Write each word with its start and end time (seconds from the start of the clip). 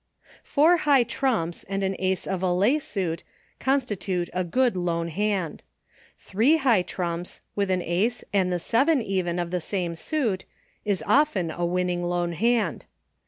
Four 0.43 0.77
high 0.77 1.03
trumps 1.03 1.63
and 1.65 1.83
an 1.83 1.95
Ace 1.99 2.25
of 2.25 2.41
a 2.41 2.51
lay 2.51 2.79
suit 2.79 3.21
constitute 3.59 4.31
a 4.33 4.43
good 4.43 4.75
lone 4.75 5.09
hand. 5.09 5.61
Three 6.17 6.57
high 6.57 6.81
trumps, 6.81 7.39
with 7.55 7.69
an 7.69 7.83
Ace 7.83 8.23
and 8.33 8.51
the 8.51 8.57
seven 8.57 9.03
even 9.03 9.37
of 9.37 9.51
the 9.51 9.61
same 9.61 9.93
suit, 9.93 10.43
is 10.85 11.03
often 11.05 11.51
a 11.51 11.67
winning 11.67 12.03
lone 12.03 12.31
hand. 12.31 12.85